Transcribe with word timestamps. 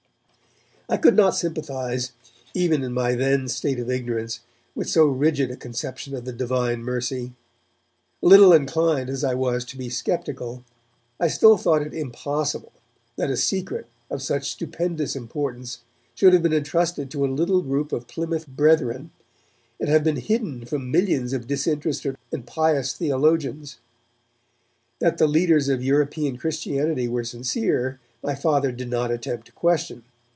I 0.89 0.97
could 0.97 1.15
not 1.15 1.37
sympathize, 1.37 2.11
even 2.53 2.83
in 2.83 2.91
my 2.91 3.15
then 3.15 3.47
state 3.47 3.79
of 3.79 3.89
ignorance, 3.89 4.41
with 4.75 4.89
so 4.89 5.05
rigid 5.05 5.49
a 5.49 5.55
conception 5.55 6.13
of 6.13 6.25
the 6.25 6.33
Divine 6.33 6.83
mercy. 6.83 7.31
Little 8.21 8.51
inclined 8.51 9.09
as 9.09 9.23
I 9.23 9.33
was 9.33 9.63
to 9.65 9.77
be 9.77 9.87
sceptical, 9.87 10.65
I 11.17 11.29
still 11.29 11.55
thought 11.55 11.81
it 11.81 11.93
impossible, 11.93 12.73
that 13.15 13.29
a 13.31 13.37
secret 13.37 13.87
of 14.09 14.21
such 14.21 14.51
stupendous 14.51 15.15
importance 15.15 15.79
should 16.13 16.33
have 16.33 16.43
been 16.43 16.51
entrusted 16.51 17.09
to 17.11 17.23
a 17.25 17.27
little 17.27 17.61
group 17.61 17.93
of 17.93 18.09
Plymouth 18.09 18.45
Brethren, 18.45 19.11
and 19.79 19.87
have 19.87 20.03
been 20.03 20.17
hidden 20.17 20.65
from 20.65 20.91
millions 20.91 21.31
of 21.31 21.47
disinterested 21.47 22.17
and 22.33 22.45
pious 22.45 22.91
theologians. 22.91 23.77
That 24.99 25.19
the 25.19 25.27
leaders 25.27 25.69
of 25.69 25.81
European 25.81 26.35
Christianity 26.35 27.07
were 27.07 27.23
sincere, 27.23 28.01
my 28.21 28.35
Father 28.35 28.73
did 28.73 28.89
not 28.89 29.09
attempt 29.09 29.45
to 29.45 29.53
question. 29.53 30.03